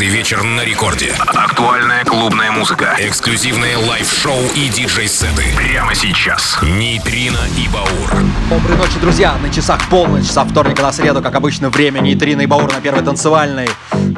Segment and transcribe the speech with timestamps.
[0.00, 1.12] Каждый вечер на рекорде.
[1.26, 2.96] Актуальная клубная музыка.
[2.98, 5.44] Эксклюзивные лайв-шоу и диджей-сеты.
[5.54, 6.58] Прямо сейчас.
[6.62, 8.10] Нейтрино и Баур.
[8.48, 9.36] Доброй ночи, друзья.
[9.42, 10.24] На часах полночь.
[10.24, 13.68] Со вторника на среду, как обычно, время Нейтрино и Баур на первой танцевальной.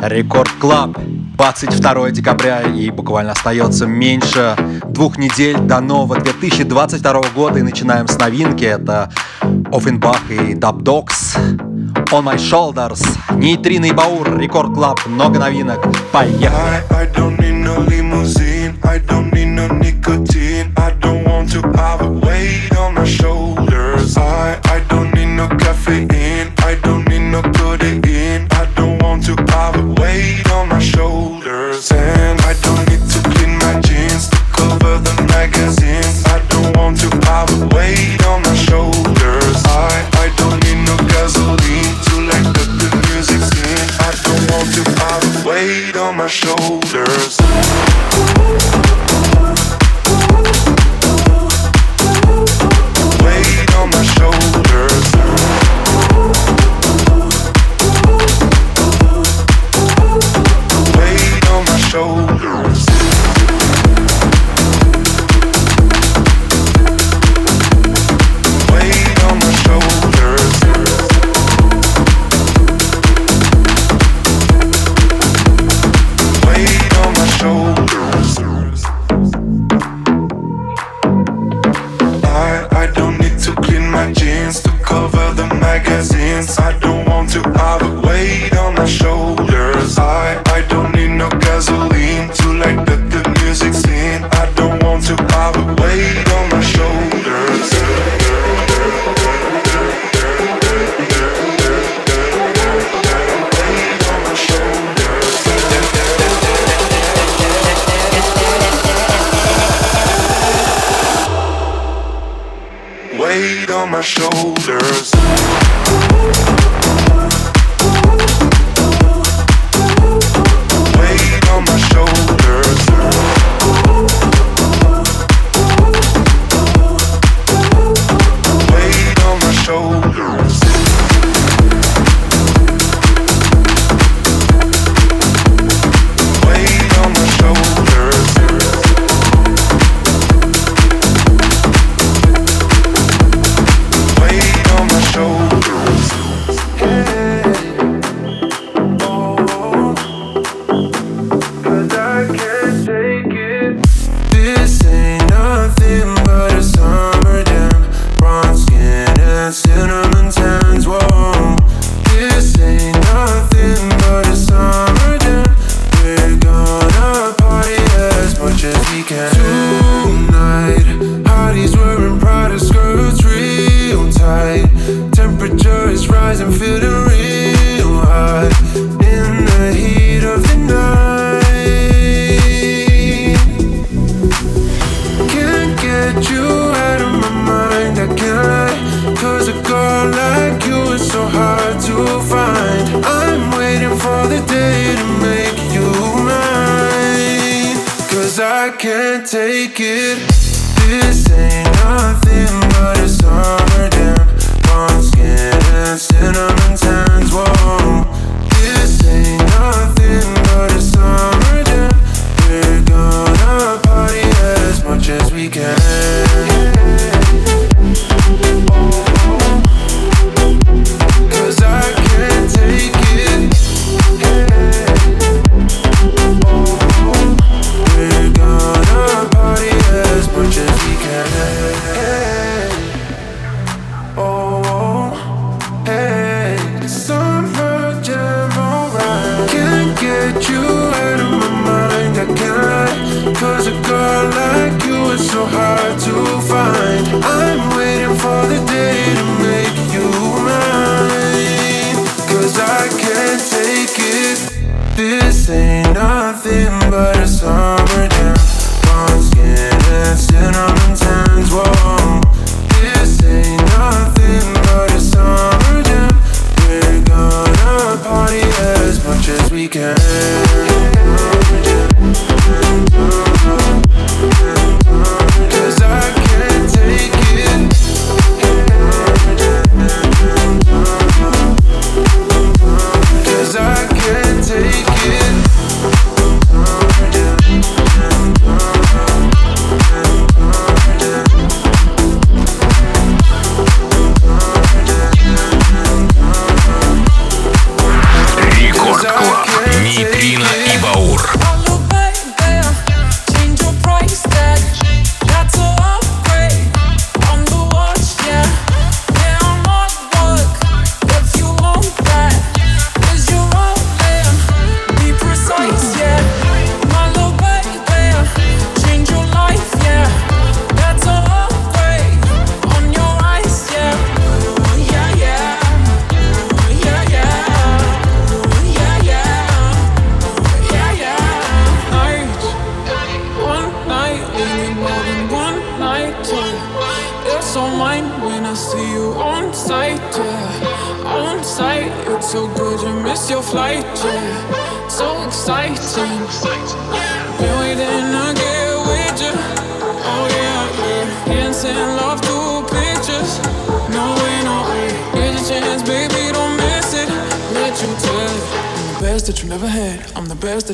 [0.00, 0.96] Record Club.
[1.36, 4.54] 22 декабря и буквально остается меньше
[4.84, 8.62] двух недель до нового 2022 года и начинаем с новинки.
[8.64, 9.10] Это
[9.72, 11.34] Ofenbach и Dubdogz
[12.12, 13.00] on my shoulders
[13.30, 15.80] Нейтринный баур, рекорд клаб, много новинок
[16.12, 16.82] Поехали!
[16.90, 21.60] I, I don't need no limousine, I don't need no nicotine I don't want to
[21.78, 22.21] have a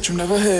[0.08, 0.57] you never heard.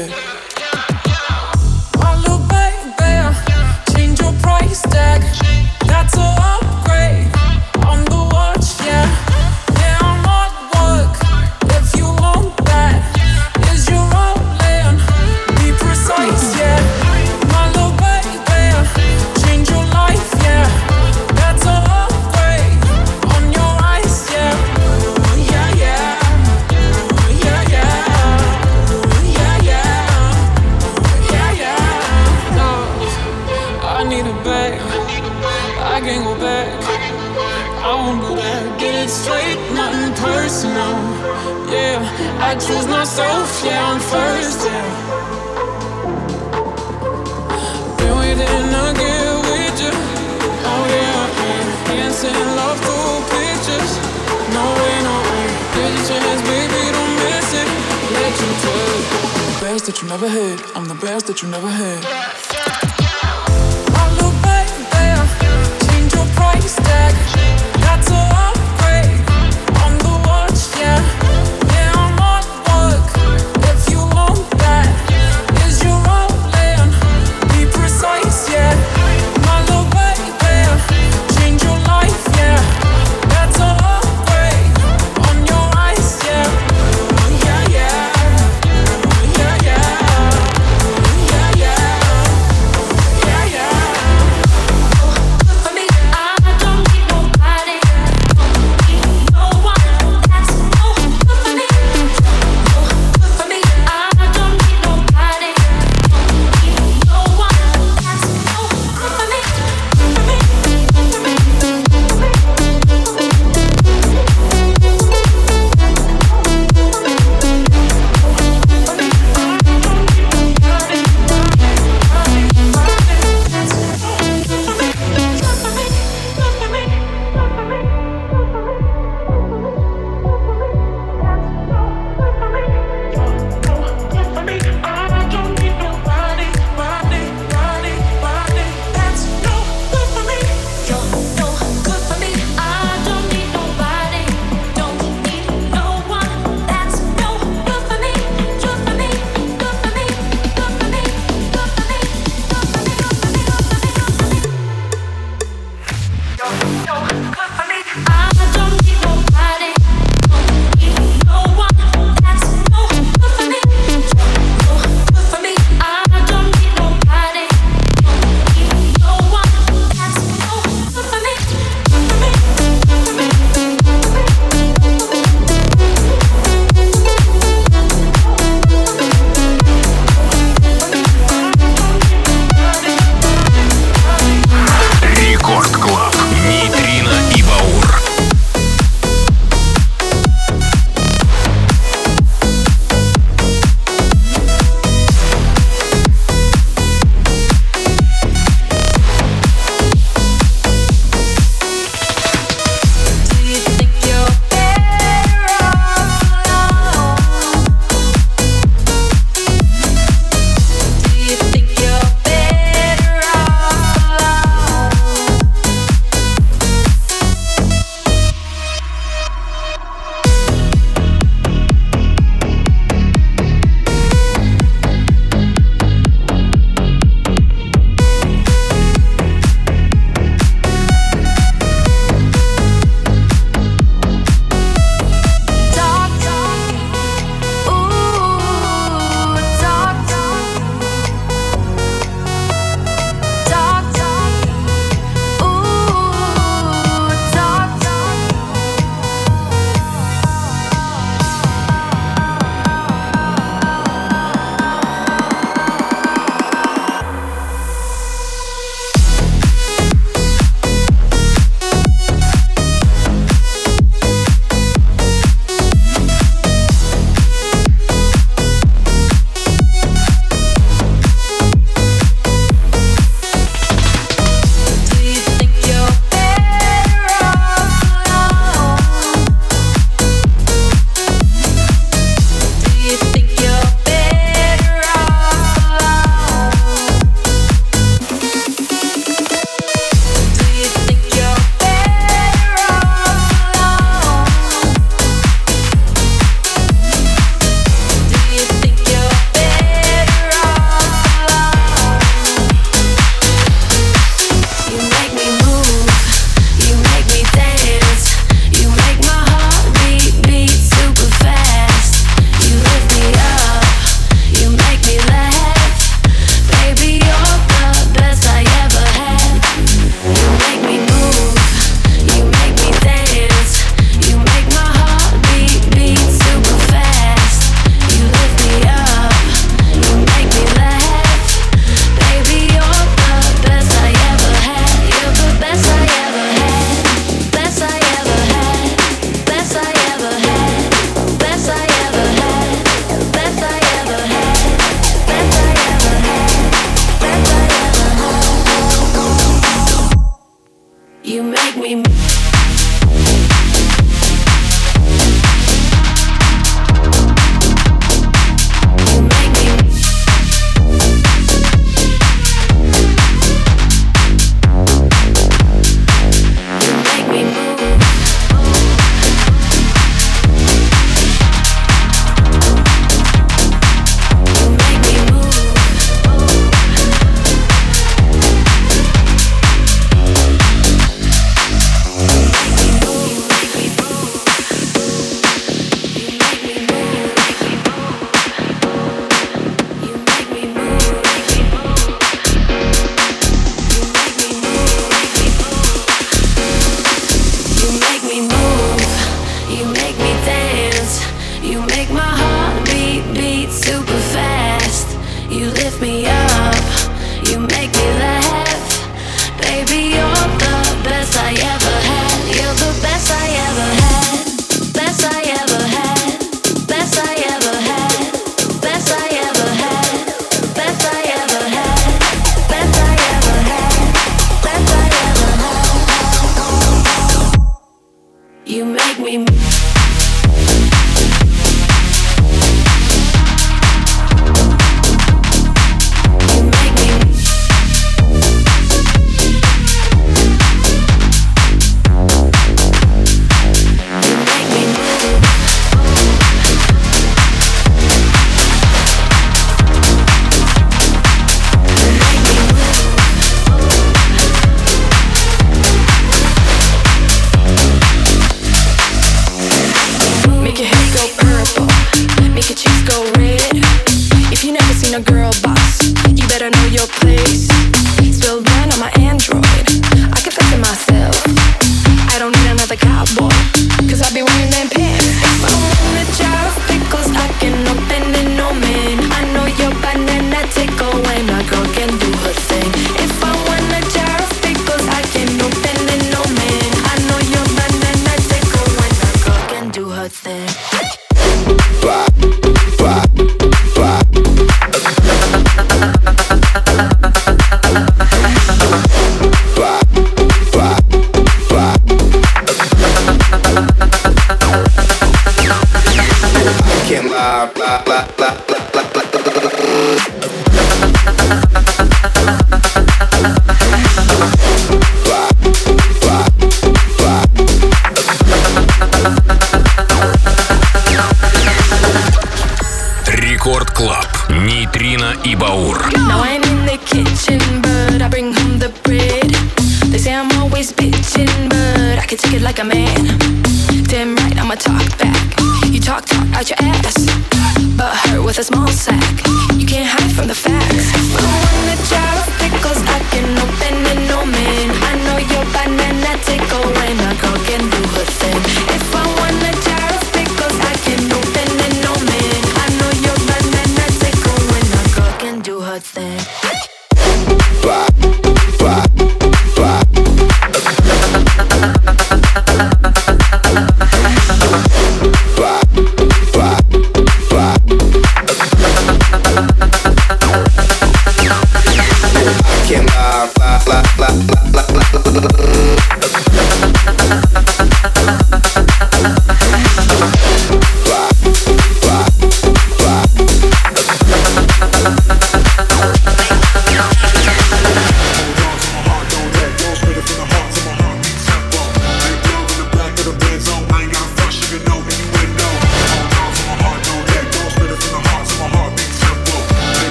[61.68, 62.04] neighborhood.
[63.94, 67.14] I look back there, change your price tag.
[67.80, 68.27] That's all.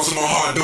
[0.00, 0.59] bounce in my heart.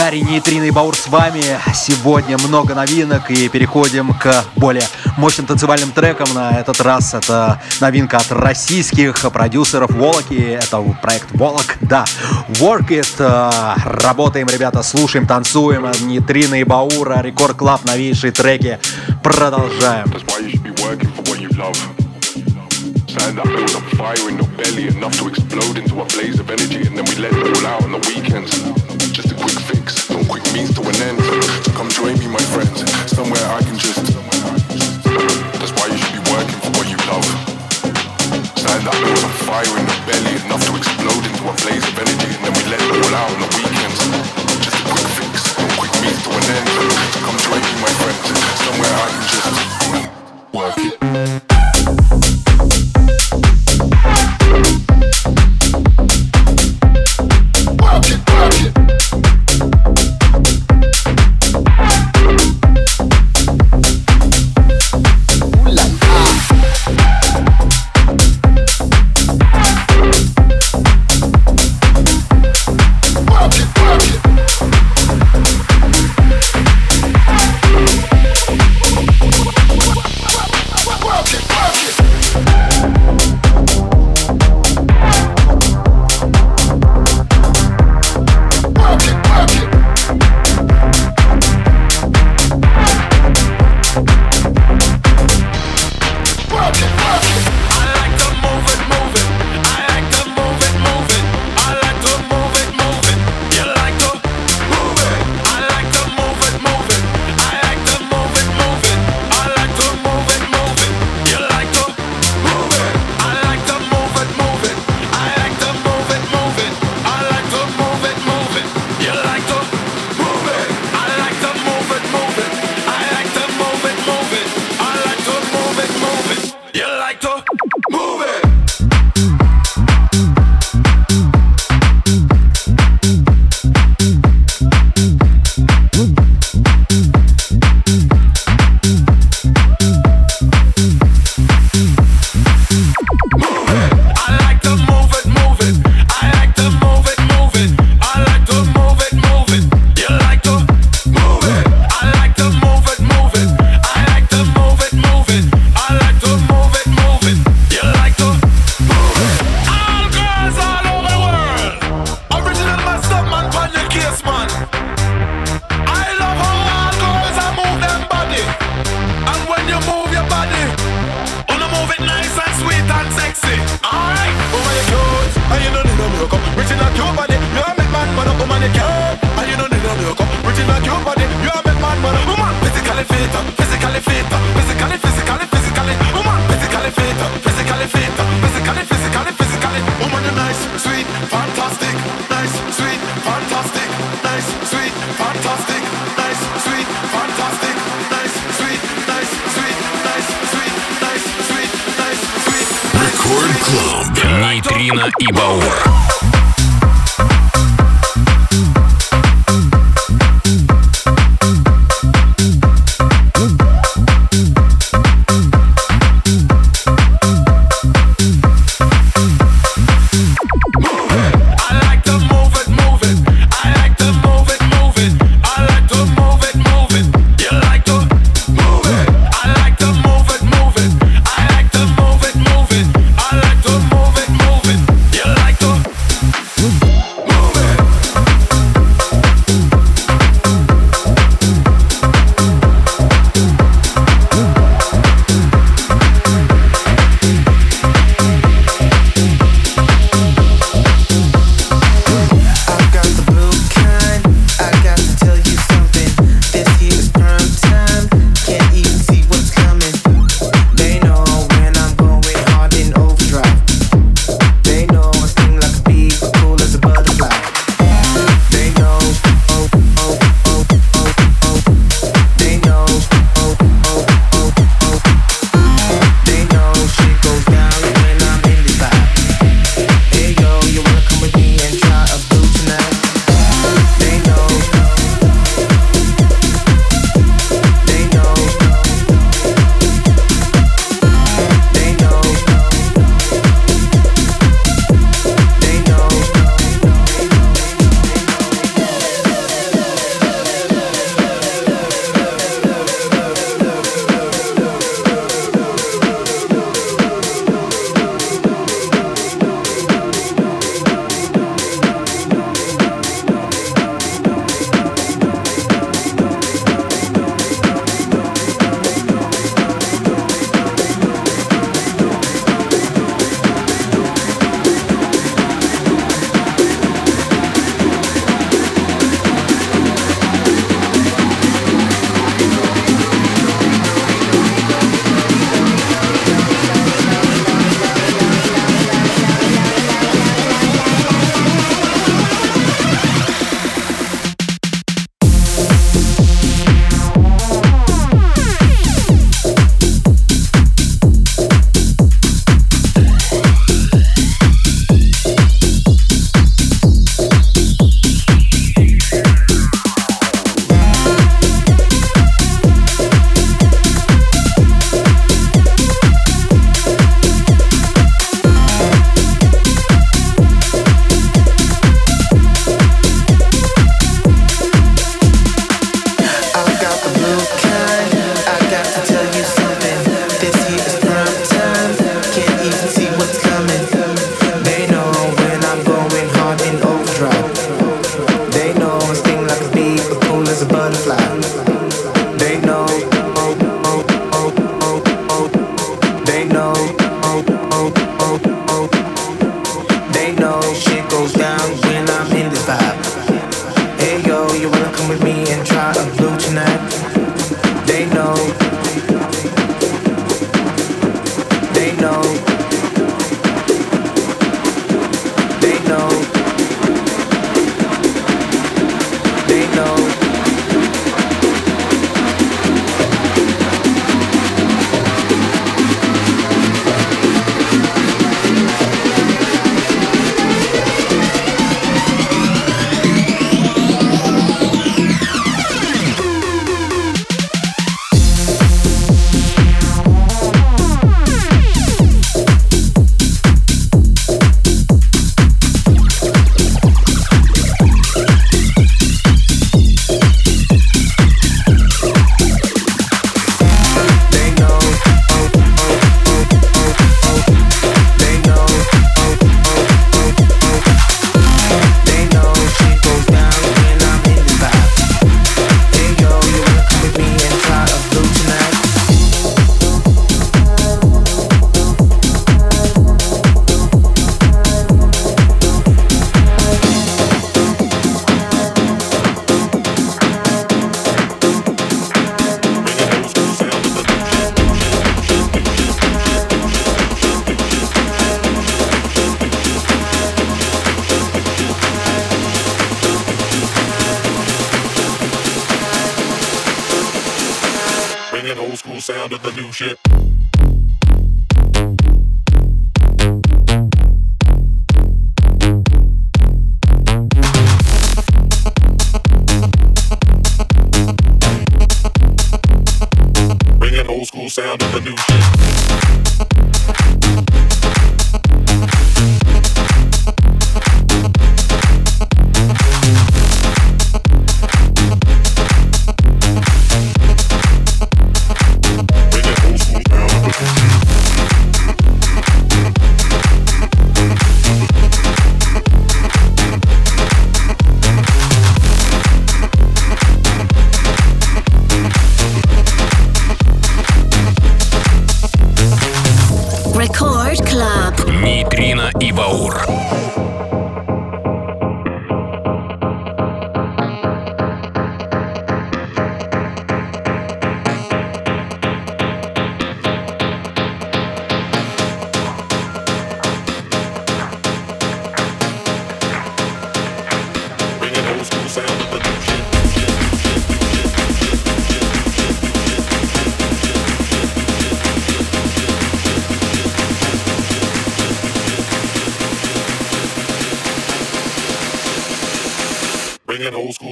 [0.00, 1.44] Разгаре Нейтрино Баур с вами.
[1.74, 4.84] Сегодня много новинок и переходим к более
[5.18, 6.32] мощным танцевальным трекам.
[6.32, 10.58] На этот раз это новинка от российских продюсеров Волоки.
[10.58, 12.06] Это проект Волок, да.
[12.48, 13.14] Work It.
[13.18, 15.90] Э, работаем, ребята, слушаем, танцуем.
[16.00, 18.78] Нейтрино и Баура, Record Club, новейшие треки.
[19.22, 20.06] Продолжаем.
[23.06, 26.48] Stand up, build up fire in your belly enough to explode into a blaze of
[26.48, 28.89] energy, and then we let it all out on the weekends.
[30.52, 31.18] Means to an end.
[31.74, 34.19] Come join me, my friends, somewhere I can just.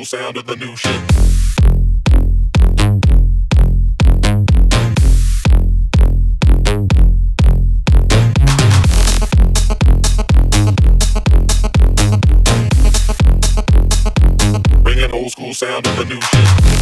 [0.08, 1.28] sound of the new shit.
[15.52, 16.77] sound of the new shit.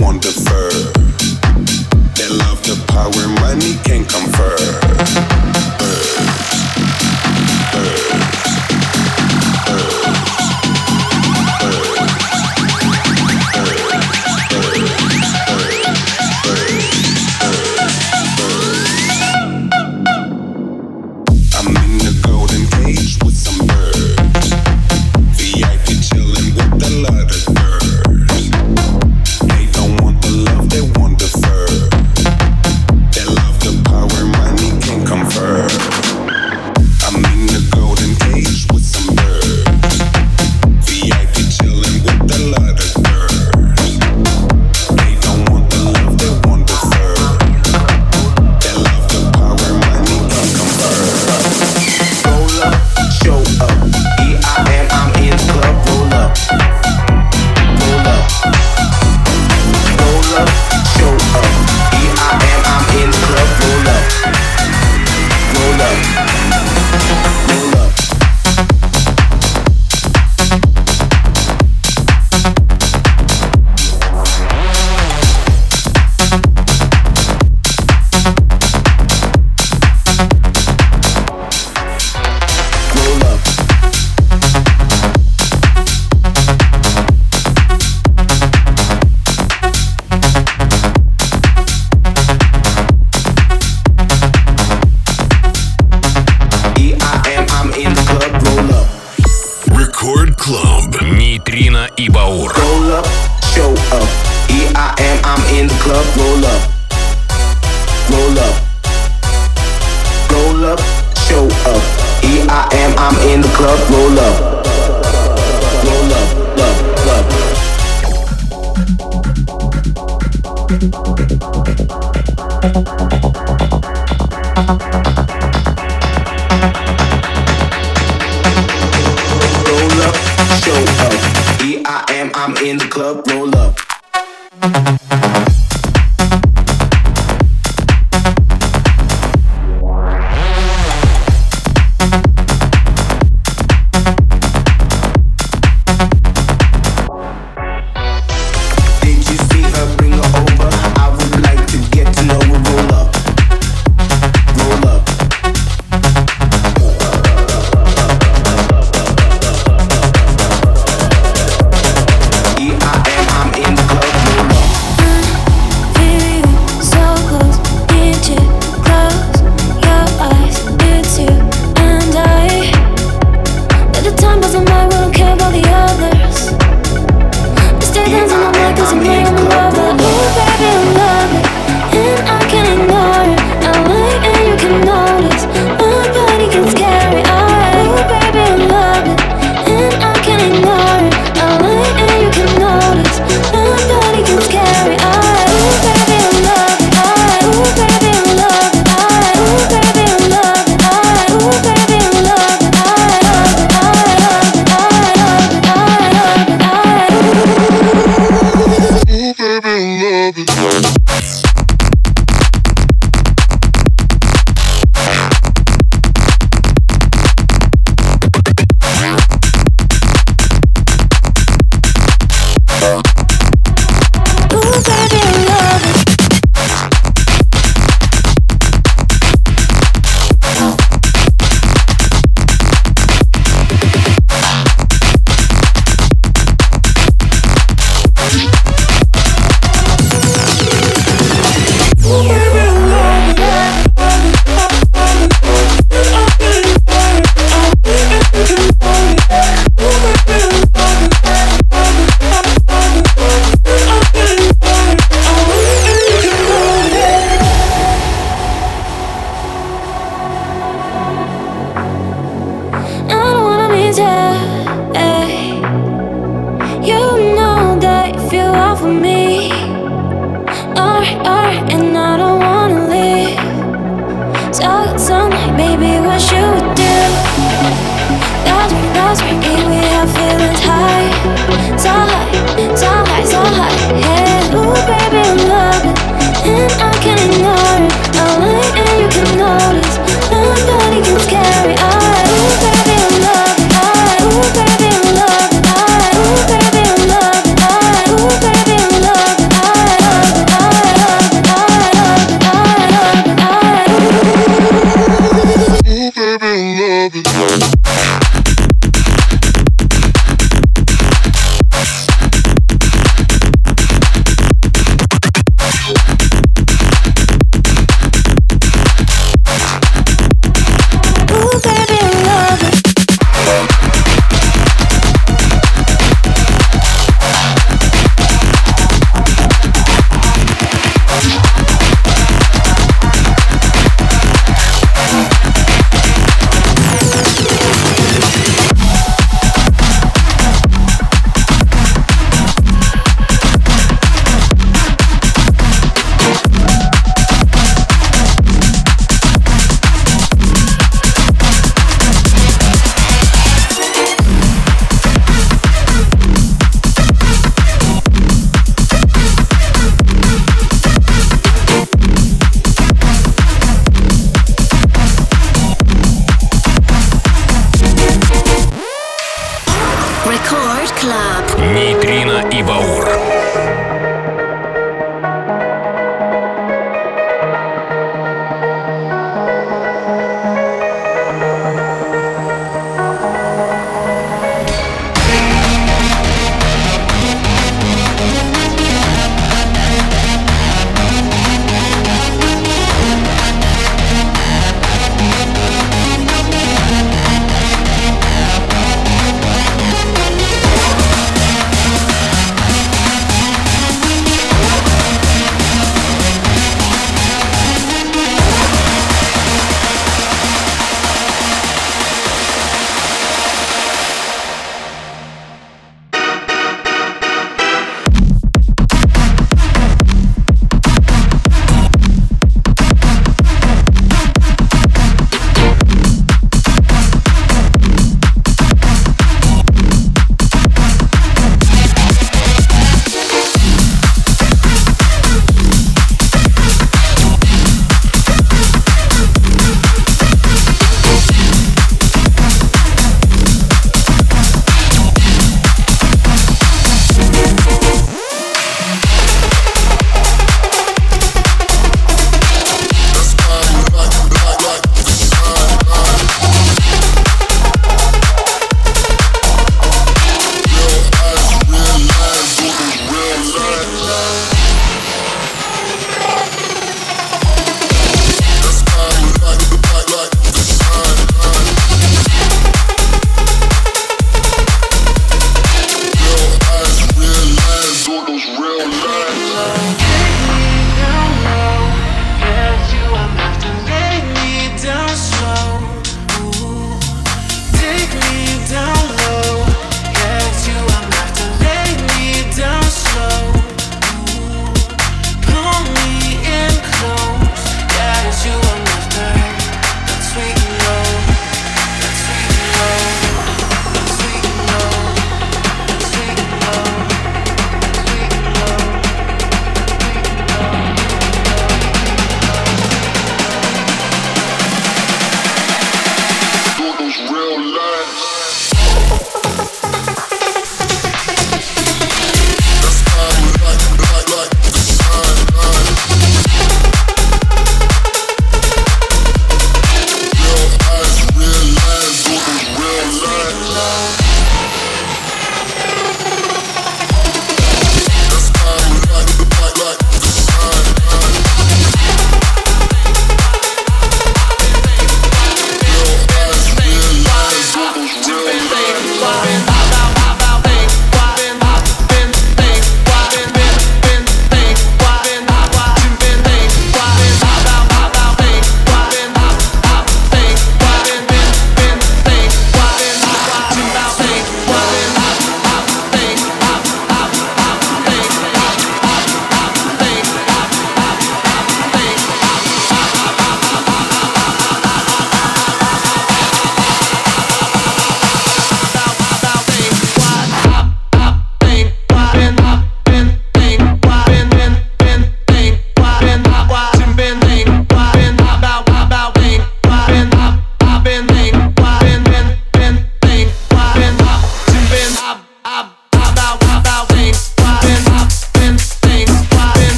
[0.00, 0.49] wonderful.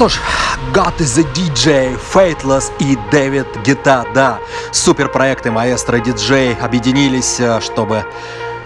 [0.00, 0.18] Что ж,
[0.72, 4.38] God is a DJ, Fateless и Дэвид Гита, да,
[4.72, 8.06] суперпроекты маэстро диджей объединились, э, чтобы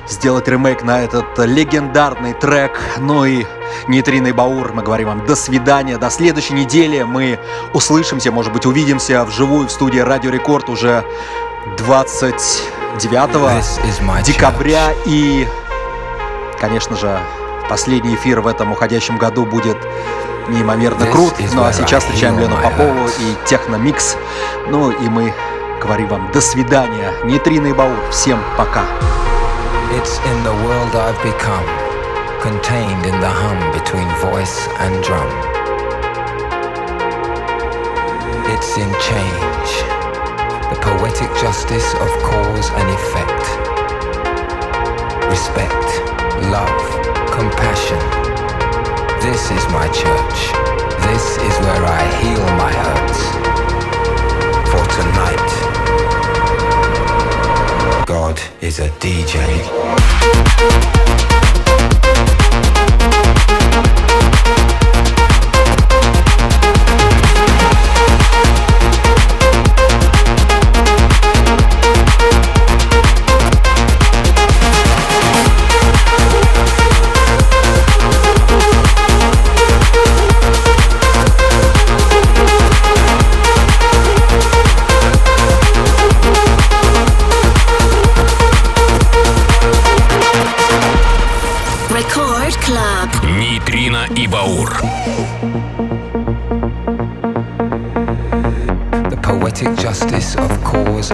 [0.08, 2.80] сделать ремейк на этот легендарный трек.
[2.98, 3.44] Ну и
[3.88, 7.02] Нейтриный Баур, мы говорим вам до свидания, до следующей недели.
[7.02, 7.40] Мы
[7.72, 11.04] услышимся, может быть, увидимся вживую в студии Радио Рекорд уже
[11.78, 14.92] 29 декабря.
[15.04, 15.48] И,
[16.60, 17.18] конечно же,
[17.68, 19.76] последний эфир в этом уходящем году будет
[20.48, 21.34] неимоверно крут.
[21.54, 24.16] Ну а сейчас встречаем Лену Попову и Техномикс.
[24.68, 25.32] Ну и мы
[25.82, 27.12] говорим вам до свидания.
[27.24, 27.96] Нейтриный Баур.
[28.10, 28.82] Всем пока.
[29.92, 31.64] It's in the world I've become,
[32.42, 35.28] contained in the hum between voice and drum.
[38.48, 39.70] It's in change,
[40.70, 43.42] the poetic justice of cause and effect.
[45.30, 45.86] Respect,
[46.50, 46.80] love,
[47.34, 47.98] compassion.
[49.20, 50.52] This is my church.
[51.08, 53.20] This is where I heal my hurts.
[54.70, 55.50] For tonight,
[58.06, 59.34] God is a DJ.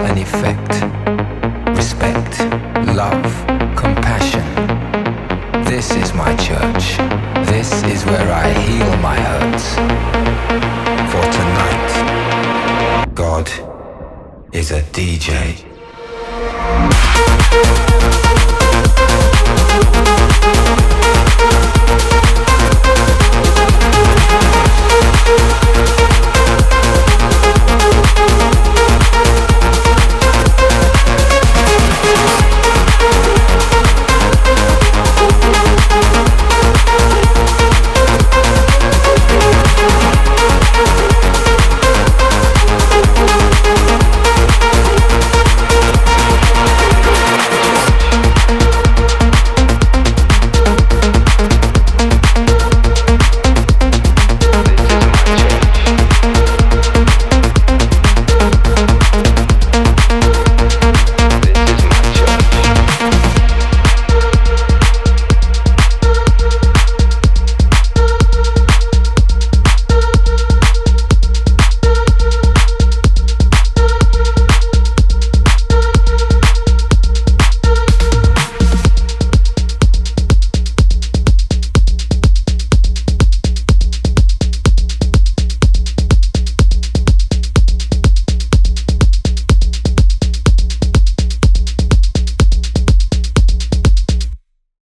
[0.05, 0.60] an effect.